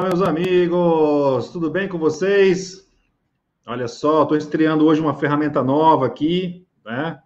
[0.00, 2.88] meus amigos, tudo bem com vocês?
[3.66, 7.20] Olha só, estou estreando hoje uma ferramenta nova aqui, né?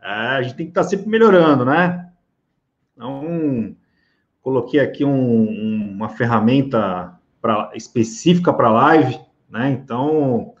[0.00, 2.10] É, a gente tem que estar tá sempre melhorando, né?
[2.94, 3.76] Então,
[4.40, 9.20] coloquei aqui um, uma ferramenta pra, específica para live,
[9.50, 9.70] né?
[9.70, 10.54] Então,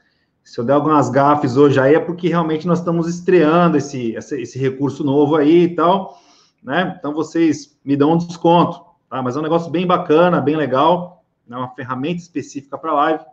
[0.44, 4.42] se eu der algumas gafes hoje aí é porque realmente nós estamos estreando esse, esse,
[4.42, 6.20] esse recurso novo aí e tal,
[6.62, 6.94] né?
[6.98, 9.22] Então, vocês me dão um desconto, tá?
[9.22, 11.17] Mas é um negócio bem bacana, bem legal
[11.48, 13.24] né, uma ferramenta específica para live.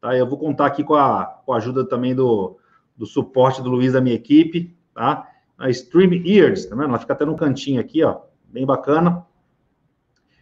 [0.00, 0.16] Tá?
[0.16, 2.58] Eu vou contar aqui com a, com a ajuda também do,
[2.96, 5.28] do suporte do Luiz da minha equipe, tá?
[5.58, 6.88] A Stream Ears, tá vendo?
[6.88, 9.26] Ela fica até no cantinho aqui, ó, bem bacana.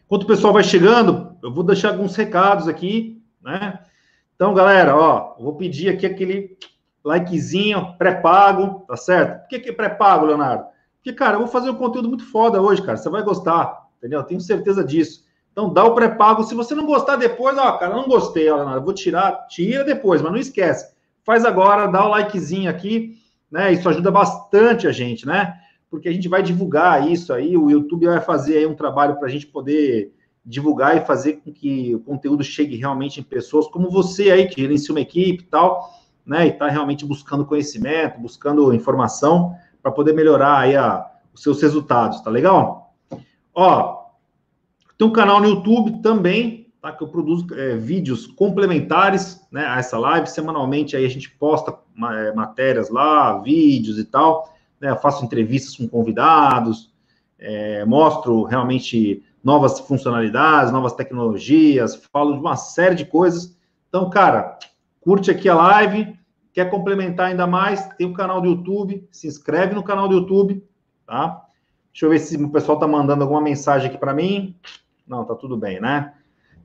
[0.06, 3.80] Enquanto o pessoal vai chegando, eu vou deixar alguns recados aqui, né?
[4.34, 6.56] Então, galera, ó, vou pedir aqui aquele
[7.04, 9.40] likezinho pré-pago, tá certo?
[9.42, 10.64] Por que, que é pré-pago, Leonardo?
[10.96, 12.96] Porque, cara, eu vou fazer um conteúdo muito foda hoje, cara.
[12.96, 14.20] Você vai gostar, entendeu?
[14.20, 15.23] Eu tenho certeza disso.
[15.54, 16.42] Então, dá o pré-pago.
[16.42, 20.32] Se você não gostar depois, ó, cara, não gostei, ó, vou tirar, tira depois, mas
[20.32, 20.92] não esquece.
[21.22, 23.16] Faz agora, dá o likezinho aqui,
[23.48, 23.72] né?
[23.72, 25.56] Isso ajuda bastante a gente, né?
[25.88, 29.28] Porque a gente vai divulgar isso aí, o YouTube vai fazer aí um trabalho para
[29.28, 30.12] a gente poder
[30.44, 34.60] divulgar e fazer com que o conteúdo chegue realmente em pessoas como você aí, que
[34.60, 35.88] gerencia uma equipe e tal,
[36.26, 36.46] né?
[36.46, 42.20] E está realmente buscando conhecimento, buscando informação para poder melhorar aí a, os seus resultados,
[42.22, 42.92] tá legal?
[43.54, 44.03] Ó,
[44.96, 46.92] tem um canal no YouTube também, tá?
[46.92, 50.26] Que eu produzo é, vídeos complementares né, a essa live.
[50.28, 51.76] Semanalmente aí a gente posta
[52.12, 54.54] é, matérias lá, vídeos e tal.
[54.80, 56.92] Né, eu faço entrevistas com convidados,
[57.38, 63.56] é, mostro realmente novas funcionalidades, novas tecnologias, falo de uma série de coisas.
[63.88, 64.58] Então, cara,
[65.00, 66.18] curte aqui a live,
[66.52, 70.14] quer complementar ainda mais, tem o um canal do YouTube, se inscreve no canal do
[70.14, 70.64] YouTube,
[71.06, 71.44] tá?
[71.92, 74.56] Deixa eu ver se o pessoal tá mandando alguma mensagem aqui para mim.
[75.06, 76.14] Não, tá tudo bem, né?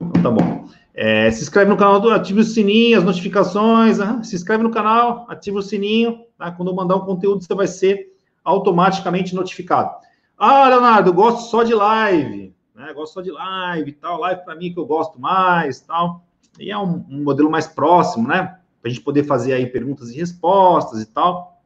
[0.00, 0.68] Então, tá bom.
[0.94, 4.20] É, se inscreve no canal, ativa o sininho, as notificações, né?
[4.22, 6.50] se inscreve no canal, ativa o sininho, tá?
[6.50, 9.94] quando eu mandar um conteúdo, você vai ser automaticamente notificado.
[10.38, 12.92] Ah, Leonardo, eu gosto só de live, né?
[12.94, 16.24] gosto só de live e tal, live para mim que eu gosto mais tal.
[16.58, 18.58] E é um, um modelo mais próximo, né?
[18.80, 21.62] Para a gente poder fazer aí perguntas e respostas e tal.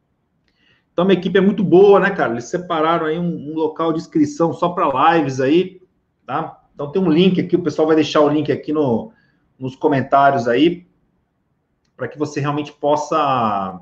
[0.92, 2.32] Então, minha equipe é muito boa, né, cara?
[2.32, 5.80] Eles separaram aí um, um local de inscrição só para lives aí,
[6.26, 6.63] tá?
[6.74, 9.12] Então tem um link aqui, o pessoal vai deixar o link aqui no,
[9.58, 10.86] nos comentários aí,
[11.96, 13.80] para que você realmente possa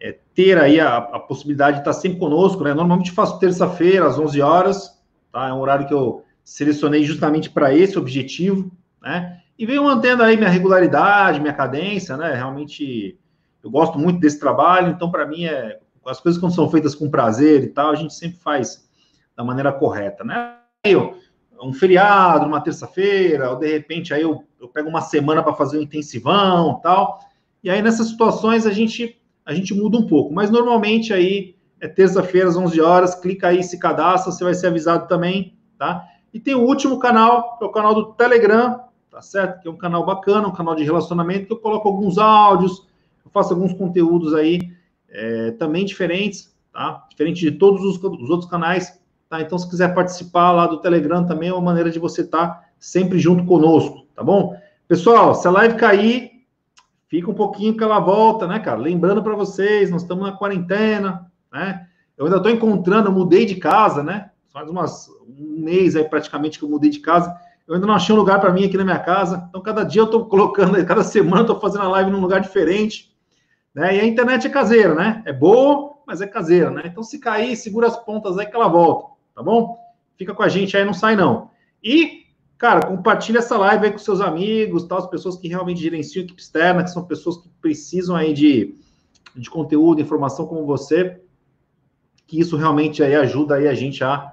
[0.00, 2.74] é, ter aí a, a, possibilidade de estar sempre conosco, né?
[2.74, 5.48] Normalmente faço terça-feira, às 11 horas, tá?
[5.48, 8.70] É um horário que eu selecionei justamente para esse objetivo,
[9.02, 9.40] né?
[9.58, 12.34] E venho mantendo aí minha regularidade, minha cadência, né?
[12.34, 13.18] Realmente
[13.62, 17.10] eu gosto muito desse trabalho, então para mim é as coisas quando são feitas com
[17.10, 18.88] prazer e tal, a gente sempre faz
[19.36, 20.56] da maneira correta, né?
[20.84, 21.18] Eu,
[21.62, 25.78] um feriado, uma terça-feira, ou de repente aí eu, eu pego uma semana para fazer
[25.78, 27.20] um intensivão tal.
[27.62, 31.88] E aí nessas situações a gente a gente muda um pouco, mas normalmente aí é
[31.88, 36.04] terça-feira às 11 horas, clica aí, se cadastra, você vai ser avisado também, tá?
[36.34, 38.80] E tem o último canal, que é o canal do Telegram,
[39.10, 39.62] tá certo?
[39.62, 42.86] Que é um canal bacana, um canal de relacionamento, que eu coloco alguns áudios,
[43.24, 44.60] eu faço alguns conteúdos aí
[45.08, 47.06] é, também diferentes, tá?
[47.08, 49.42] Diferente de todos os, os outros canais Tá?
[49.42, 52.64] Então, se quiser participar lá do Telegram também é uma maneira de você estar tá
[52.78, 54.56] sempre junto conosco, tá bom?
[54.86, 56.30] Pessoal, se a live cair,
[57.08, 58.78] fica um pouquinho que ela volta, né, cara?
[58.78, 61.86] Lembrando para vocês, nós estamos na quarentena, né?
[62.16, 64.30] Eu ainda estou encontrando, eu mudei de casa, né?
[64.50, 67.36] Faz umas, um mês aí praticamente que eu mudei de casa.
[67.66, 69.46] Eu ainda não achei um lugar para mim aqui na minha casa.
[69.48, 72.40] Então, cada dia eu estou colocando, cada semana eu estou fazendo a live num lugar
[72.40, 73.14] diferente.
[73.74, 73.96] Né?
[73.96, 75.22] E a internet é caseira, né?
[75.26, 76.84] É boa, mas é caseira, né?
[76.86, 79.78] Então, se cair, segura as pontas aí que ela volta tá bom?
[80.16, 81.50] Fica com a gente aí, não sai não.
[81.82, 82.24] E,
[82.58, 86.42] cara, compartilha essa live aí com seus amigos, tal, as pessoas que realmente gerenciam equipe
[86.42, 88.74] externa, que são pessoas que precisam aí de,
[89.36, 91.20] de conteúdo, informação como você,
[92.26, 94.32] que isso realmente aí ajuda aí a gente a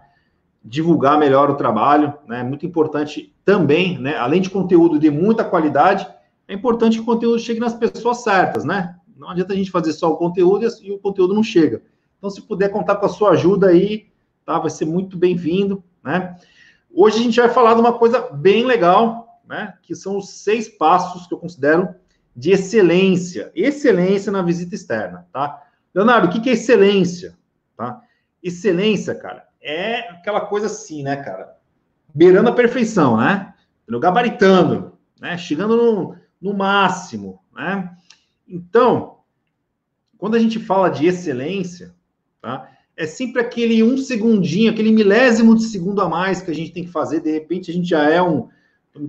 [0.63, 2.41] divulgar melhor o trabalho, né?
[2.41, 4.17] Muito importante também, né?
[4.17, 6.07] Além de conteúdo de muita qualidade,
[6.47, 8.95] é importante que o conteúdo chegue nas pessoas certas, né?
[9.15, 11.83] Não adianta a gente fazer só o conteúdo e o conteúdo não chega.
[12.17, 14.07] Então, se puder contar com a sua ajuda aí,
[14.45, 14.59] tá?
[14.59, 16.37] Vai ser muito bem-vindo, né?
[16.93, 19.73] Hoje a gente vai falar de uma coisa bem legal, né?
[19.81, 21.93] Que são os seis passos que eu considero
[22.35, 25.63] de excelência, excelência na visita externa, tá?
[25.93, 27.37] Leonardo, o que é excelência,
[27.75, 28.01] tá?
[28.43, 31.57] Excelência, cara, é aquela coisa assim, né, cara?
[32.13, 33.53] Beirando a perfeição, né?
[33.87, 35.37] Gabaritando, né?
[35.37, 37.95] Chegando no, no máximo, né?
[38.47, 39.19] Então,
[40.17, 41.95] quando a gente fala de excelência,
[42.41, 42.69] tá?
[42.97, 46.85] É sempre aquele um segundinho, aquele milésimo de segundo a mais que a gente tem
[46.85, 47.19] que fazer.
[47.19, 48.47] De repente, a gente já é um,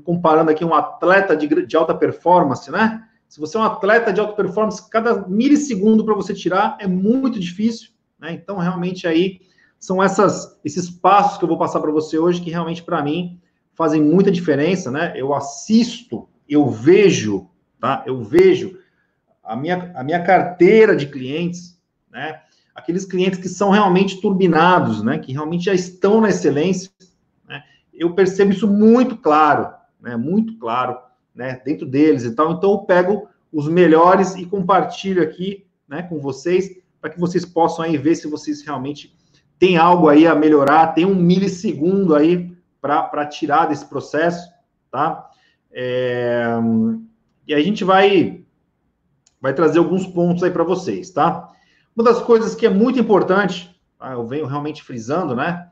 [0.02, 3.04] comparando aqui um atleta de, de alta performance, né?
[3.28, 7.38] Se você é um atleta de alta performance, cada milissegundo para você tirar é muito
[7.38, 8.32] difícil, né?
[8.32, 9.40] Então, realmente aí
[9.78, 13.40] são essas, esses passos que eu vou passar para você hoje que realmente para mim
[13.74, 15.12] fazem muita diferença, né?
[15.14, 17.48] Eu assisto, eu vejo,
[17.78, 18.02] tá?
[18.06, 18.78] Eu vejo
[19.44, 21.80] a minha, a minha carteira de clientes,
[22.10, 22.40] né?
[22.76, 25.18] Aqueles clientes que são realmente turbinados, né?
[25.18, 26.90] Que realmente já estão na excelência,
[27.48, 27.62] né?
[27.92, 30.16] Eu percebo isso muito claro, né?
[30.16, 30.98] Muito claro,
[31.34, 31.60] né?
[31.64, 32.52] Dentro deles e tal.
[32.52, 36.02] Então eu pego os melhores e compartilho aqui, né?
[36.02, 36.70] Com vocês
[37.00, 39.16] para que vocês possam aí ver se vocês realmente
[39.58, 44.48] têm algo aí a melhorar, tem um milissegundo aí para tirar desse processo,
[44.90, 45.30] tá?
[45.72, 46.46] É,
[47.46, 48.44] e a gente vai
[49.40, 51.52] vai trazer alguns pontos aí para vocês, tá?
[51.96, 54.12] Uma das coisas que é muito importante, tá?
[54.12, 55.66] eu venho realmente frisando, né?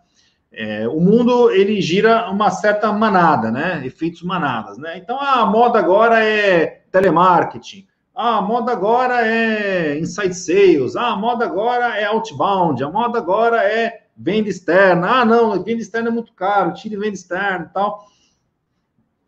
[0.50, 3.84] É, o mundo ele gira uma certa manada, né?
[3.84, 4.96] Efeitos manadas, né?
[4.96, 11.98] Então a moda agora é telemarketing, a moda agora é inside sales, a moda agora
[11.98, 15.20] é outbound, a moda agora é venda externa.
[15.20, 18.06] Ah, não, venda externa é muito caro, tire venda externa e tal.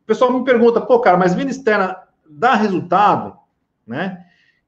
[0.02, 1.94] O pessoal me pergunta, pô, cara, mas venda externa
[2.26, 3.36] dá resultado,
[3.86, 4.24] né?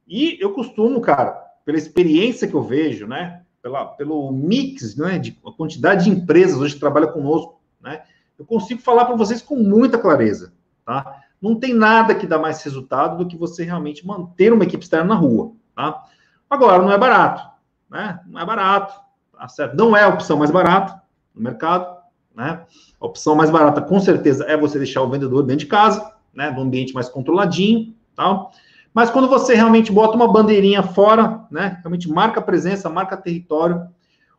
[0.07, 3.43] E eu costumo, cara, pela experiência que eu vejo, né?
[3.61, 5.19] Pela, pelo mix, né?
[5.19, 8.05] De a quantidade de empresas hoje que trabalham conosco, né?
[8.39, 11.21] Eu consigo falar para vocês com muita clareza, tá?
[11.39, 15.09] Não tem nada que dá mais resultado do que você realmente manter uma equipe externa
[15.09, 16.07] na rua, tá?
[16.49, 17.47] Agora, não é barato,
[17.91, 18.19] né?
[18.27, 18.99] Não é barato,
[19.37, 19.77] tá certo?
[19.77, 21.03] Não é a opção mais barata
[21.35, 21.99] no mercado,
[22.35, 22.65] né?
[22.99, 26.51] A opção mais barata, com certeza, é você deixar o vendedor dentro de casa, né?
[26.51, 28.53] No ambiente mais controladinho, tal.
[28.99, 31.79] Mas quando você realmente bota uma bandeirinha fora, né?
[31.83, 33.87] Realmente marca presença, marca território,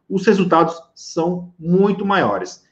[0.10, 2.68] os resultados são muito maiores.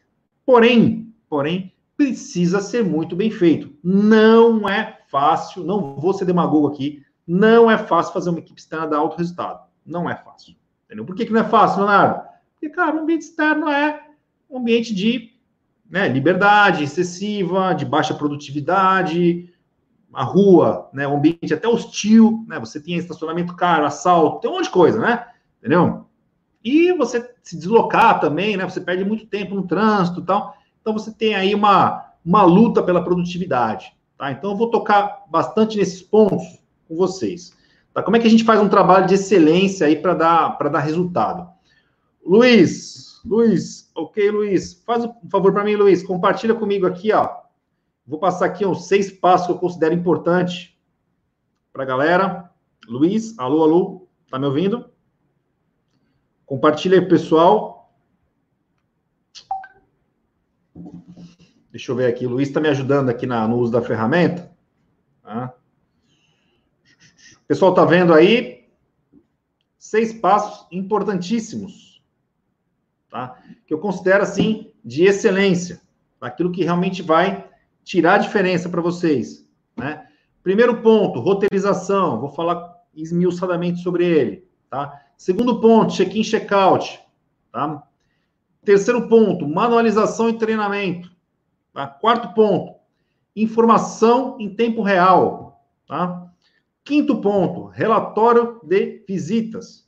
[0.45, 3.73] Porém, porém, precisa ser muito bem feito.
[3.81, 8.85] Não é fácil, não vou ser demagogo aqui, não é fácil fazer uma equipe externa
[8.87, 9.61] dar alto resultado.
[9.85, 10.55] Não é fácil.
[10.87, 11.05] Entendeu?
[11.05, 12.21] Por que, que não é fácil, Leonardo?
[12.51, 14.07] Porque, cara, o ambiente externo é
[14.49, 15.31] um ambiente de
[15.89, 19.53] né, liberdade excessiva, de baixa produtividade,
[20.13, 24.55] a rua, né, um ambiente até hostil, né, você tem estacionamento caro, assalto, tem um
[24.55, 25.27] monte de coisa, né,
[25.59, 26.05] entendeu?
[26.63, 30.93] E você se deslocar também, né, você perde muito tempo no trânsito e tal, então
[30.93, 34.31] você tem aí uma, uma luta pela produtividade, tá?
[34.31, 37.55] Então eu vou tocar bastante nesses pontos com vocês.
[37.93, 38.01] Tá?
[38.01, 41.49] Como é que a gente faz um trabalho de excelência aí para dar, dar resultado?
[42.25, 47.36] Luiz, Luiz, ok, Luiz, faz um favor para mim, Luiz, compartilha comigo aqui, ó.
[48.07, 50.79] Vou passar aqui uns seis passos que eu considero importante
[51.73, 52.49] para a galera.
[52.87, 54.89] Luiz, alô, alô, tá me ouvindo?
[56.45, 57.93] Compartilha aí, pessoal.
[61.69, 62.25] Deixa eu ver aqui.
[62.25, 64.55] O Luiz está me ajudando aqui na, no uso da ferramenta.
[65.21, 65.53] Tá?
[67.41, 68.69] O pessoal está vendo aí
[69.77, 72.01] seis passos importantíssimos,
[73.09, 73.37] tá?
[73.65, 75.81] Que eu considero assim de excelência,
[76.21, 77.46] aquilo que realmente vai
[77.87, 79.47] tirar a diferença para vocês,
[79.77, 80.05] né?
[80.43, 82.19] Primeiro ponto, roteirização.
[82.19, 85.01] Vou falar esmiuçadamente sobre ele, tá?
[85.17, 86.99] Segundo ponto, check-in, check-out,
[87.49, 87.83] tá?
[88.63, 91.09] Terceiro ponto, manualização e treinamento.
[91.73, 91.87] Tá?
[91.87, 92.75] Quarto ponto,
[93.33, 95.63] informação em tempo real.
[95.87, 96.29] Tá?
[96.83, 99.87] Quinto ponto, relatório de visitas.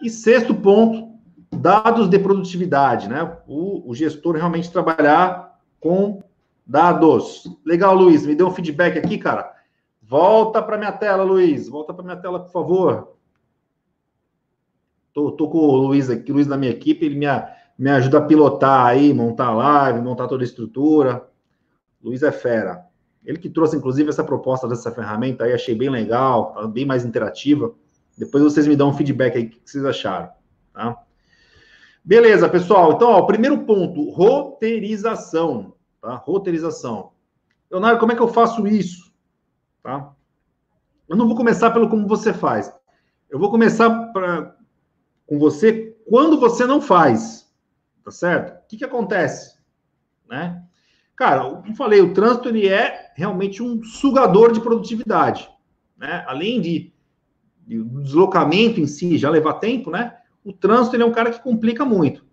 [0.00, 1.18] E sexto ponto,
[1.50, 3.36] dados de produtividade, né?
[3.48, 6.22] O, o gestor realmente trabalhar com
[6.66, 7.44] dados.
[7.64, 9.54] Legal, Luiz, me deu um feedback aqui, cara.
[10.02, 11.68] Volta para minha tela, Luiz.
[11.68, 13.16] Volta para minha tela, por favor.
[15.12, 17.26] Tô, tô com o Luiz aqui, Luiz da minha equipe, ele me,
[17.78, 21.26] me ajuda a pilotar aí, montar a live, montar toda a estrutura.
[22.02, 22.84] Luiz é fera.
[23.24, 27.04] Ele que trouxe, inclusive, essa proposta dessa ferramenta aí, achei bem legal, tá bem mais
[27.04, 27.74] interativa.
[28.16, 30.28] Depois vocês me dão um feedback aí, o que vocês acharam,
[30.72, 31.02] tá?
[32.04, 32.92] Beleza, pessoal.
[32.92, 35.74] Então, ó, o primeiro ponto, roteirização,
[36.06, 36.14] tá?
[36.14, 37.10] Roteirização.
[37.68, 39.12] Leonardo, como é que eu faço isso?
[39.82, 40.12] Tá?
[41.08, 42.72] Eu não vou começar pelo como você faz.
[43.28, 44.54] Eu vou começar pra,
[45.26, 47.52] com você quando você não faz.
[48.04, 48.62] Tá certo?
[48.62, 49.58] O que, que acontece?
[50.28, 50.62] Né?
[51.16, 55.50] Cara, como falei, o trânsito ele é realmente um sugador de produtividade.
[55.96, 56.24] Né?
[56.28, 56.92] Além de,
[57.66, 60.16] de o deslocamento em si já levar tempo, né?
[60.44, 62.24] O trânsito ele é um cara que complica muito.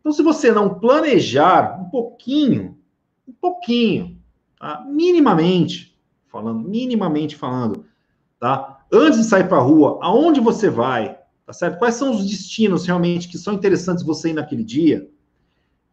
[0.00, 2.73] Então, se você não planejar um pouquinho,
[3.26, 4.18] um pouquinho,
[4.58, 4.84] tá?
[4.86, 7.84] minimamente, falando, minimamente falando,
[8.38, 8.84] tá?
[8.92, 11.78] Antes de sair para a rua, aonde você vai, tá certo?
[11.78, 15.08] Quais são os destinos realmente que são interessantes você ir naquele dia?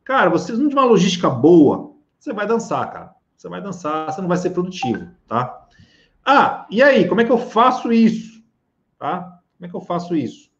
[0.04, 3.16] Cara, você não de uma logística boa, você vai dançar, cara.
[3.36, 5.68] você vai dançar, você não vai ser produtivo, tá?
[6.26, 8.44] Ah, e aí, como é que eu faço isso?
[9.00, 9.40] Tá?
[9.58, 10.52] Como é que eu faço isso?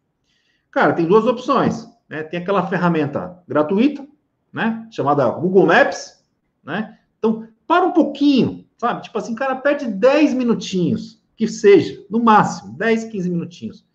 [0.72, 2.24] Cara, tem duas opções, né?
[2.24, 4.08] Tem aquela ferramenta gratuita,
[4.52, 4.88] né?
[4.92, 6.21] Chamada Google Maps,
[6.64, 6.98] né?
[7.18, 9.04] Então, para um pouquinho, sabe?
[9.04, 13.86] Tipo assim, cara, perde 10 minutinhos, que seja, no máximo, 10, 15 minutinhos.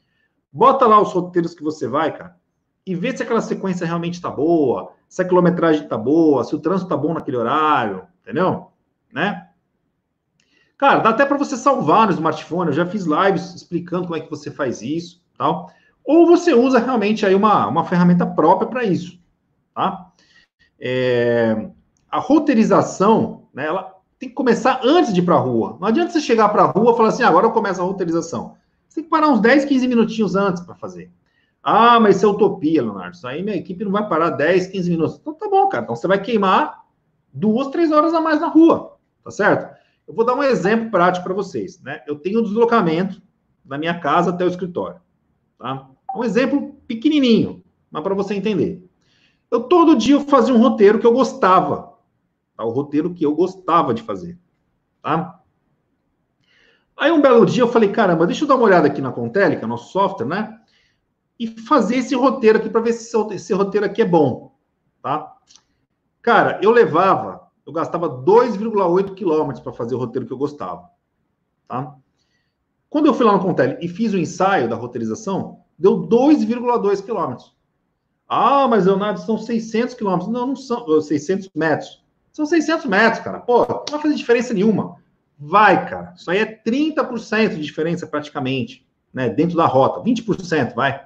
[0.53, 2.37] Bota lá os roteiros que você vai, cara,
[2.87, 6.59] e vê se aquela sequência realmente está boa, se a quilometragem está boa, se o
[6.61, 8.71] trânsito está bom naquele horário, entendeu?
[9.13, 9.49] Né?
[10.79, 12.69] Cara, dá até para você salvar no smartphone.
[12.69, 15.71] Eu já fiz lives explicando como é que você faz isso, tal.
[16.05, 19.19] Ou você usa realmente aí uma, uma ferramenta própria para isso,
[19.75, 20.13] tá?
[20.79, 21.71] É,
[22.17, 25.77] a roteirização, né, ela tem que começar antes de ir para a rua.
[25.79, 28.55] Não adianta você chegar para a rua e falar assim, agora eu começo a roteirização.
[28.89, 31.11] Você tem que parar uns 10, 15 minutinhos antes para fazer.
[31.63, 33.15] Ah, mas isso é utopia, Leonardo.
[33.15, 35.19] Isso aí minha equipe não vai parar 10, 15 minutos.
[35.21, 35.85] Então tá bom, cara.
[35.85, 36.87] Então você vai queimar
[37.31, 39.77] duas, três horas a mais na rua, tá certo?
[40.09, 42.01] Eu vou dar um exemplo prático para vocês, né?
[42.07, 43.21] Eu tenho um deslocamento
[43.63, 45.01] da minha casa até o escritório,
[45.59, 45.87] tá?
[46.17, 48.83] Um exemplo pequenininho, mas para você entender.
[49.51, 51.86] Eu todo dia fazia um roteiro que eu gostava,
[52.57, 52.65] tá?
[52.65, 54.39] O roteiro que eu gostava de fazer,
[55.03, 55.41] tá?
[56.97, 59.57] Aí um belo dia eu falei, caramba, deixa eu dar uma olhada aqui na Contele,
[59.57, 60.61] que é nosso software, né?
[61.39, 64.55] e fazer esse roteiro aqui para ver se esse roteiro aqui é bom,
[65.03, 65.37] tá?
[66.23, 70.91] Cara, eu levava, eu gastava 2,8 quilômetros para fazer o roteiro que eu gostava,
[71.69, 71.95] tá?
[72.89, 77.55] Quando eu fui lá no Contele e fiz o ensaio da roteirização, deu 2,2 quilômetros.
[78.29, 80.33] Ah, mas Leonardo, são 600 quilômetros.
[80.33, 82.05] Não, não são 600 metros.
[82.37, 83.41] São 600 metros, cara.
[83.41, 84.97] Pô, não vai fazer diferença nenhuma.
[85.39, 86.13] Vai, cara.
[86.15, 89.31] Isso aí é 30% de diferença praticamente, né?
[89.31, 90.03] Dentro da rota.
[90.03, 91.03] 20%, vai.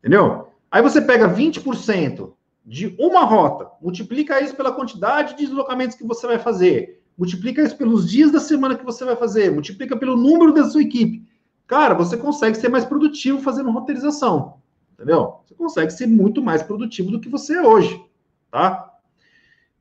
[0.00, 0.48] Entendeu?
[0.68, 2.32] Aí você pega 20%
[2.66, 7.76] de uma rota, multiplica isso pela quantidade de deslocamentos que você vai fazer, multiplica isso
[7.76, 11.24] pelos dias da semana que você vai fazer, multiplica pelo número da sua equipe.
[11.68, 14.54] Cara, você consegue ser mais produtivo fazendo roteirização.
[14.94, 15.36] Entendeu?
[15.46, 18.04] Você consegue ser muito mais produtivo do que você é hoje,
[18.50, 18.88] tá?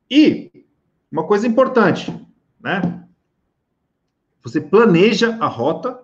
[0.09, 0.46] E
[1.11, 2.13] uma coisa importante,
[2.61, 3.03] né?
[4.43, 5.99] Você planeja a rota,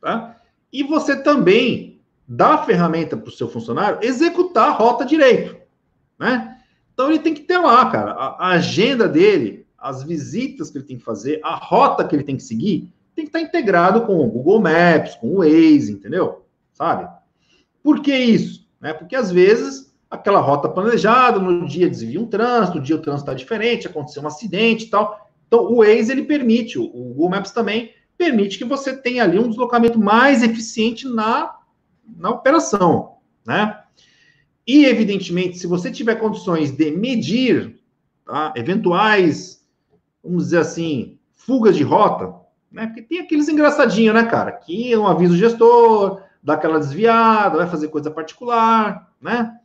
[0.00, 0.40] tá?
[0.72, 5.56] E você também dá a ferramenta para o seu funcionário executar a rota direito,
[6.18, 6.58] né?
[6.92, 10.98] Então ele tem que ter lá, cara, a, agenda dele, as visitas que ele tem
[10.98, 14.28] que fazer, a rota que ele tem que seguir, tem que estar integrado com o
[14.28, 16.44] Google Maps, com o Waze, entendeu?
[16.72, 17.08] Sabe?
[17.82, 18.68] Por que isso?
[18.80, 18.92] Né?
[18.92, 23.30] Porque às vezes aquela rota planejada, no dia desvia um trânsito, no dia o trânsito
[23.30, 25.28] está diferente, aconteceu um acidente e tal.
[25.46, 29.48] Então o Waze ele permite, o Google Maps também permite que você tenha ali um
[29.48, 31.58] deslocamento mais eficiente na
[32.16, 33.82] na operação, né?
[34.66, 37.80] E, evidentemente, se você tiver condições de medir
[38.24, 39.64] tá, eventuais,
[40.22, 42.34] vamos dizer assim, fugas de rota,
[42.70, 42.86] né?
[42.86, 44.52] Porque tem aqueles engraçadinhos, né, cara?
[44.52, 49.58] Que não avisa o gestor, dá aquela desviada, vai fazer coisa particular, né?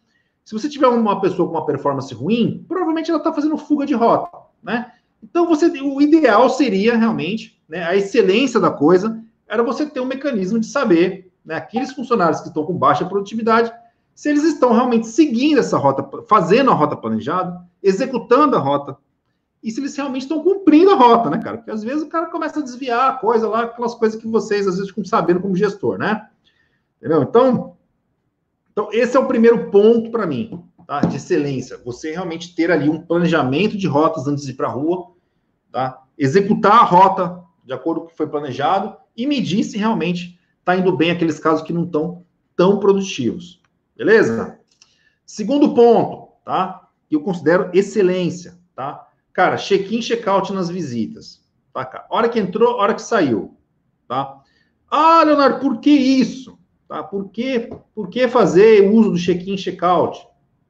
[0.44, 3.94] Se você tiver uma pessoa com uma performance ruim, provavelmente ela está fazendo fuga de
[3.94, 4.92] rota, né?
[5.22, 10.06] Então, você, o ideal seria realmente, né, a excelência da coisa era você ter um
[10.06, 13.72] mecanismo de saber né, aqueles funcionários que estão com baixa produtividade,
[14.14, 18.98] se eles estão realmente seguindo essa rota, fazendo a rota planejada, executando a rota,
[19.64, 21.58] e se eles realmente estão cumprindo a rota, né, cara?
[21.58, 24.68] Porque às vezes o cara começa a desviar a coisa lá, aquelas coisas que vocês
[24.68, 26.28] às vezes ficam sabendo como gestor, né?
[26.98, 27.24] Entendeu?
[27.24, 27.78] Então,
[28.74, 31.00] então esse é o primeiro ponto para mim, tá?
[31.02, 31.80] De excelência.
[31.86, 35.12] Você realmente ter ali um planejamento de rotas antes de ir para a rua,
[35.72, 36.04] tá?
[36.18, 40.76] Executar a rota de acordo com o que foi planejado e medir se realmente está
[40.76, 42.26] indo bem aqueles casos que não estão
[42.56, 43.62] tão produtivos.
[43.96, 44.60] Beleza?
[45.26, 46.90] Segundo ponto, tá?
[47.08, 49.08] Que eu considero excelência, tá?
[49.32, 51.44] Cara, check-in, check-out nas visitas.
[51.74, 52.06] Tá, cara?
[52.10, 53.58] Hora que entrou, hora que saiu,
[54.08, 54.42] tá?
[54.90, 56.60] Ah, Leonardo, por que isso?
[56.88, 57.04] Tá?
[57.04, 60.28] Por que, por que fazer uso do check-in, check-out?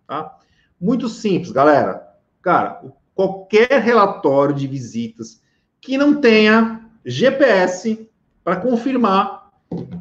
[0.08, 0.38] Tá?
[0.80, 2.08] Muito simples, galera.
[2.42, 2.82] Cara,
[3.16, 5.42] qualquer relatório de visitas
[5.80, 8.10] que não tenha GPS
[8.44, 9.44] para confirmar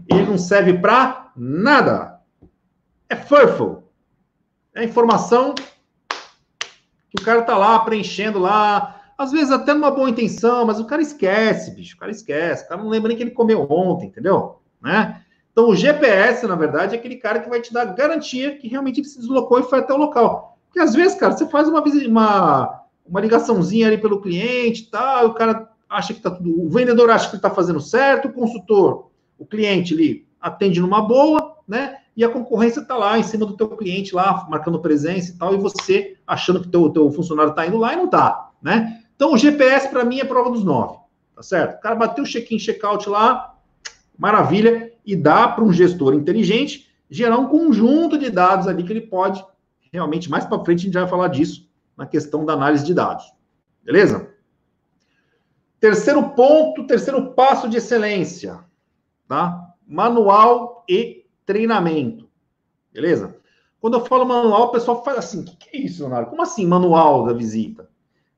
[0.08, 2.20] ele não serve para nada.
[3.08, 3.90] É furful.
[4.74, 10.64] É informação que o cara tá lá preenchendo lá, às vezes até numa boa intenção,
[10.64, 13.32] mas o cara esquece, bicho, o cara esquece, o cara não lembra nem que ele
[13.32, 14.62] comeu ontem, entendeu?
[14.80, 15.22] Né?
[15.52, 19.04] Então o GPS, na verdade, é aquele cara que vai te dar garantia que realmente
[19.04, 20.58] se deslocou e foi até o local.
[20.66, 25.26] Porque às vezes, cara, você faz uma, uma, uma ligaçãozinha ali pelo cliente e tal,
[25.26, 26.62] o cara acha que tá tudo.
[26.62, 31.02] O vendedor acha que ele tá fazendo certo, o consultor o cliente ali atende numa
[31.02, 31.98] boa, né?
[32.16, 35.54] E a concorrência está lá em cima do teu cliente lá, marcando presença e tal,
[35.54, 39.02] e você achando que o teu, teu funcionário está indo lá e não está, né?
[39.16, 40.98] Então, o GPS, para mim, é prova dos nove.
[41.34, 41.78] Tá certo?
[41.78, 43.54] O cara bateu o check-in, check-out lá,
[44.16, 49.02] maravilha, e dá para um gestor inteligente gerar um conjunto de dados ali que ele
[49.02, 49.44] pode,
[49.92, 53.24] realmente, mais para frente a gente vai falar disso, na questão da análise de dados.
[53.82, 54.30] Beleza?
[55.78, 58.60] Terceiro ponto, terceiro passo de excelência,
[59.28, 59.74] tá?
[59.86, 62.30] Manual e treinamento.
[62.92, 63.36] Beleza?
[63.80, 66.30] Quando eu falo manual, o pessoal fala assim: o que, que é isso, Leonardo?
[66.30, 67.90] Como assim manual da visita?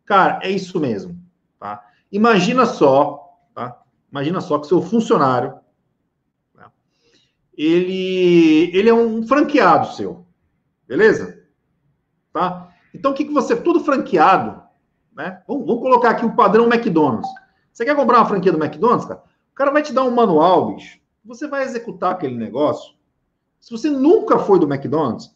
[0.05, 1.21] Cara, é isso mesmo,
[1.61, 1.87] tá?
[2.11, 3.81] Imagina só, tá?
[4.11, 5.59] Imagina só que seu funcionário?
[7.57, 10.27] Ele, ele é um franqueado seu,
[10.87, 11.43] beleza?
[12.33, 12.69] Tá?
[12.93, 14.63] Então, o que, que você, tudo franqueado,
[15.15, 15.43] né?
[15.47, 17.31] Vamos, vamos colocar aqui o padrão McDonald's.
[17.73, 19.23] Você quer comprar uma franquia do McDonald's, cara?
[19.53, 20.99] O cara vai te dar um manual, bicho.
[21.25, 22.95] Você vai executar aquele negócio.
[23.61, 25.35] Se você nunca foi do McDonald's,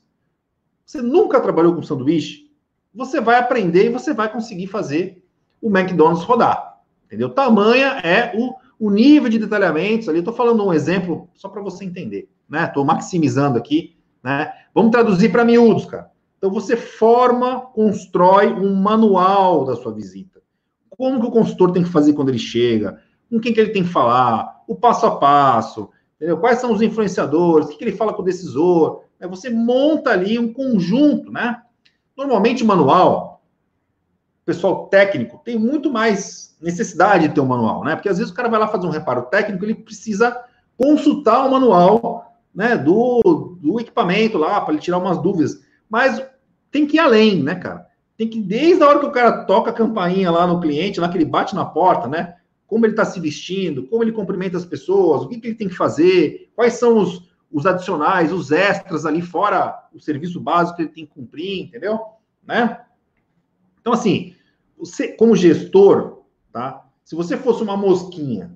[0.84, 2.50] você nunca trabalhou com sanduíche,
[2.94, 5.24] você vai aprender e você vai conseguir fazer
[5.60, 6.80] o McDonald's rodar.
[7.06, 7.30] Entendeu?
[7.30, 10.18] Tamanha é o, o nível de detalhamentos ali.
[10.18, 12.28] Estou falando um exemplo só para você entender.
[12.48, 12.64] Né?
[12.64, 13.96] Estou maximizando aqui.
[14.22, 14.52] Né?
[14.74, 16.10] Vamos traduzir para miúdos, cara.
[16.38, 20.40] Então você forma, constrói um manual da sua visita.
[20.88, 23.00] Como que o consultor tem que fazer quando ele chega?
[23.28, 24.62] Com quem que ele tem que falar?
[24.66, 25.90] O passo a passo.
[26.16, 26.38] Entendeu?
[26.38, 27.66] Quais são os influenciadores?
[27.66, 29.02] O que, que ele fala com o decisor?
[29.20, 31.60] É, você monta ali um conjunto, né?
[32.16, 33.27] Normalmente manual,
[34.48, 37.94] pessoal técnico tem muito mais necessidade de ter um manual, né?
[37.94, 40.42] Porque às vezes o cara vai lá fazer um reparo técnico, ele precisa
[40.74, 45.60] consultar o manual, né, do, do equipamento lá para ele tirar umas dúvidas.
[45.86, 46.24] Mas
[46.70, 47.86] tem que ir além, né, cara?
[48.16, 51.10] Tem que desde a hora que o cara toca a campainha lá no cliente, lá
[51.10, 52.36] que ele bate na porta, né?
[52.66, 55.68] Como ele está se vestindo, como ele cumprimenta as pessoas, o que, que ele tem
[55.68, 60.82] que fazer, quais são os, os adicionais, os extras ali fora o serviço básico que
[60.82, 62.00] ele tem que cumprir, entendeu?
[62.46, 62.80] Né?
[63.80, 64.34] Então, assim,
[64.78, 66.84] você, como gestor, tá?
[67.04, 68.54] Se você fosse uma mosquinha,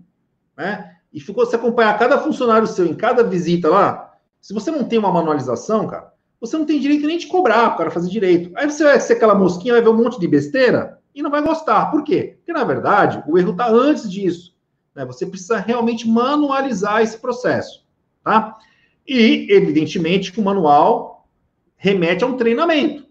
[0.56, 0.96] né?
[1.12, 4.98] E ficou se acompanhar cada funcionário seu em cada visita lá, se você não tem
[4.98, 8.50] uma manualização, cara, você não tem direito nem de cobrar para fazer direito.
[8.56, 11.42] Aí você vai ser aquela mosquinha, vai ver um monte de besteira e não vai
[11.42, 11.90] gostar.
[11.90, 12.34] Por quê?
[12.38, 14.52] Porque, na verdade, o erro está antes disso.
[14.94, 15.04] Né?
[15.04, 17.86] Você precisa realmente manualizar esse processo,
[18.24, 18.58] tá?
[19.06, 21.28] E, evidentemente, que o manual
[21.76, 23.06] remete a um treinamento.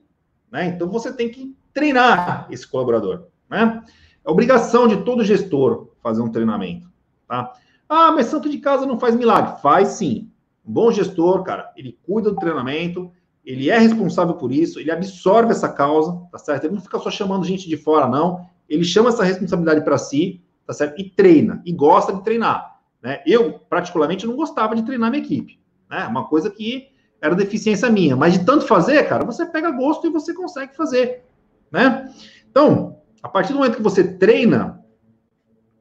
[0.51, 0.67] Né?
[0.67, 3.27] Então, você tem que treinar esse colaborador.
[3.49, 3.83] Né?
[4.25, 6.89] É obrigação de todo gestor fazer um treinamento.
[7.27, 7.53] Tá?
[7.87, 9.61] Ah, mas santo de casa não faz milagre.
[9.61, 10.29] Faz sim.
[10.65, 13.11] Um bom gestor, cara, ele cuida do treinamento,
[13.43, 16.65] ele é responsável por isso, ele absorve essa causa, tá certo?
[16.65, 18.45] Ele não fica só chamando gente de fora, não.
[18.69, 20.99] Ele chama essa responsabilidade para si, tá certo?
[20.99, 22.79] E treina, e gosta de treinar.
[23.01, 23.21] Né?
[23.25, 26.07] Eu, particularmente, não gostava de treinar minha equipe né?
[26.07, 26.87] Uma coisa que
[27.19, 28.15] era deficiência minha.
[28.15, 31.25] Mas de tanto fazer, cara, você pega gosto e você consegue fazer,
[31.71, 32.13] né?
[32.49, 34.83] Então, a partir do momento que você treina,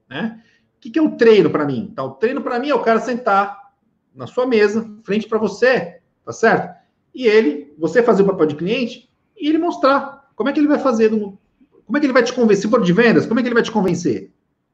[0.09, 0.43] né?
[0.77, 1.93] O que, que é o treino para mim?
[1.95, 3.71] Tá, o treino para mim é o cara sentar
[4.15, 6.75] na sua mesa, frente para você, tá certo?
[7.15, 10.69] E ele, você fazer o papel de cliente e ele mostrar como é que ele
[10.69, 13.43] vai fazer, como é que ele vai te convencer, se for de vendas, como é
[13.43, 14.33] que ele vai te convencer,